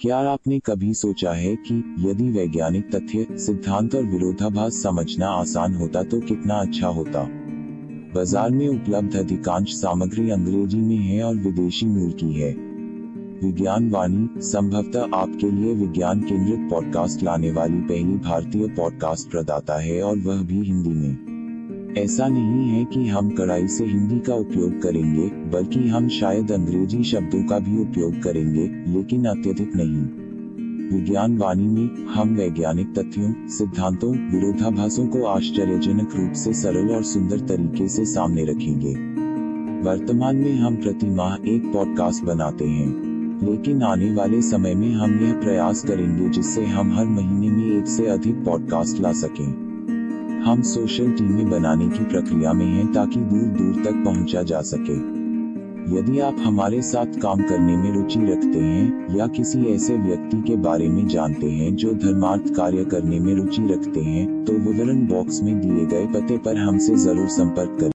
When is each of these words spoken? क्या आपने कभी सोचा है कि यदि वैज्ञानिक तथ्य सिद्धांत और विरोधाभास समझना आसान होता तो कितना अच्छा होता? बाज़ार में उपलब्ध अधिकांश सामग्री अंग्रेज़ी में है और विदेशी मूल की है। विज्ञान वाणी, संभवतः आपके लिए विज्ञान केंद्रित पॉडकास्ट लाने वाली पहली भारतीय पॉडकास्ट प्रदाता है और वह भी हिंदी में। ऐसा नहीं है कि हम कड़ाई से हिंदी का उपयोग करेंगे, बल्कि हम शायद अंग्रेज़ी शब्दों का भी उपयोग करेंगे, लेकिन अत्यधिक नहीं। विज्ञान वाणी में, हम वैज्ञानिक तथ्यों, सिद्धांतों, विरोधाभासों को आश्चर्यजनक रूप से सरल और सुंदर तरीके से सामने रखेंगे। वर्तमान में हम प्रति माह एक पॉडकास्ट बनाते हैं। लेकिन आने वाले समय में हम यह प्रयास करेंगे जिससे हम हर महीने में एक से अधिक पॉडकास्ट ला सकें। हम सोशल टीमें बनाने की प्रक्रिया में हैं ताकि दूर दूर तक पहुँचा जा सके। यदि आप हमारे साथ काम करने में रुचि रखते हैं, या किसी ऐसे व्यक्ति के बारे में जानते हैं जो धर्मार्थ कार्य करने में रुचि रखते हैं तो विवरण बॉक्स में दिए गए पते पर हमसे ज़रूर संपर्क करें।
क्या 0.00 0.18
आपने 0.18 0.58
कभी 0.58 0.94
सोचा 0.94 1.32
है 1.32 1.56
कि 1.56 1.96
यदि 1.98 2.30
वैज्ञानिक 2.30 2.90
तथ्य 2.96 3.26
सिद्धांत 3.38 3.94
और 3.94 4.02
विरोधाभास 4.02 4.82
समझना 4.82 5.28
आसान 5.28 5.74
होता 5.74 6.02
तो 6.02 6.20
कितना 6.20 6.54
अच्छा 6.54 6.88
होता? 6.88 7.28
बाज़ार 8.14 8.50
में 8.50 8.68
उपलब्ध 8.68 9.16
अधिकांश 9.16 9.74
सामग्री 9.74 10.30
अंग्रेज़ी 10.30 10.80
में 10.80 10.96
है 10.96 11.22
और 11.22 11.34
विदेशी 11.34 11.86
मूल 11.86 12.10
की 12.10 12.32
है। 12.32 12.52
विज्ञान 13.44 13.90
वाणी, 13.90 14.28
संभवतः 14.40 15.16
आपके 15.16 15.50
लिए 15.50 15.74
विज्ञान 15.74 16.20
केंद्रित 16.20 16.70
पॉडकास्ट 16.70 17.22
लाने 17.22 17.50
वाली 17.50 17.80
पहली 17.80 18.16
भारतीय 18.18 18.68
पॉडकास्ट 18.68 19.30
प्रदाता 19.30 19.78
है 19.78 20.02
और 20.02 20.18
वह 20.18 20.42
भी 20.42 20.62
हिंदी 20.62 20.90
में। 20.90 21.27
ऐसा 21.98 22.28
नहीं 22.28 22.68
है 22.68 22.84
कि 22.84 23.06
हम 23.06 23.30
कड़ाई 23.30 23.68
से 23.68 23.84
हिंदी 23.84 24.18
का 24.18 24.34
उपयोग 24.34 24.82
करेंगे, 24.82 25.28
बल्कि 25.28 25.88
हम 25.88 26.08
शायद 26.08 26.52
अंग्रेज़ी 26.52 27.04
शब्दों 27.04 27.44
का 27.44 27.58
भी 27.58 27.78
उपयोग 27.78 28.22
करेंगे, 28.22 28.92
लेकिन 28.92 29.24
अत्यधिक 29.24 29.72
नहीं। 29.76 30.28
विज्ञान 30.98 31.38
वाणी 31.38 31.66
में, 31.66 32.06
हम 32.06 32.28
वैज्ञानिक 32.28 32.94
तथ्यों, 32.98 33.48
सिद्धांतों, 33.48 34.10
विरोधाभासों 34.10 35.06
को 35.06 35.24
आश्चर्यजनक 35.24 36.10
रूप 36.16 36.32
से 36.32 36.52
सरल 36.52 36.88
और 36.88 37.02
सुंदर 37.02 37.40
तरीके 37.40 37.88
से 37.88 38.04
सामने 38.04 38.44
रखेंगे। 38.44 38.94
वर्तमान 39.90 40.36
में 40.36 40.54
हम 40.54 40.76
प्रति 40.76 41.06
माह 41.06 41.34
एक 41.34 41.72
पॉडकास्ट 41.72 42.24
बनाते 42.24 42.64
हैं। 42.64 43.08
लेकिन 43.50 43.82
आने 43.82 44.14
वाले 44.14 44.42
समय 44.42 44.74
में 44.74 44.94
हम 44.94 45.20
यह 45.20 45.32
प्रयास 45.32 45.84
करेंगे 45.84 46.28
जिससे 46.28 46.64
हम 46.64 46.92
हर 46.92 47.06
महीने 47.06 47.50
में 47.50 47.78
एक 47.78 47.86
से 47.86 48.06
अधिक 48.06 48.44
पॉडकास्ट 48.44 49.00
ला 49.00 49.12
सकें। 49.12 49.67
हम 50.38 50.62
सोशल 50.64 51.10
टीमें 51.12 51.48
बनाने 51.50 51.88
की 51.88 52.04
प्रक्रिया 52.04 52.52
में 52.52 52.66
हैं 52.66 52.92
ताकि 52.92 53.20
दूर 53.20 53.46
दूर 53.54 53.82
तक 53.84 54.04
पहुँचा 54.04 54.42
जा 54.42 54.60
सके। 54.64 54.96
यदि 55.88 56.18
आप 56.20 56.36
हमारे 56.38 56.80
साथ 56.82 57.18
काम 57.20 57.42
करने 57.42 57.76
में 57.76 57.92
रुचि 57.92 58.20
रखते 58.22 58.58
हैं, 58.58 59.16
या 59.16 59.26
किसी 59.28 59.64
ऐसे 59.66 59.96
व्यक्ति 59.98 60.40
के 60.42 60.56
बारे 60.58 60.88
में 60.88 61.06
जानते 61.08 61.50
हैं 61.50 61.74
जो 61.76 61.92
धर्मार्थ 61.96 62.54
कार्य 62.56 62.84
करने 62.84 63.20
में 63.20 63.34
रुचि 63.34 63.62
रखते 63.68 64.00
हैं 64.00 64.44
तो 64.44 64.52
विवरण 64.60 65.06
बॉक्स 65.06 65.42
में 65.42 65.58
दिए 65.60 65.86
गए 65.86 66.06
पते 66.14 66.38
पर 66.38 66.56
हमसे 66.58 66.96
ज़रूर 66.96 67.28
संपर्क 67.30 67.76
करें। 67.80 67.86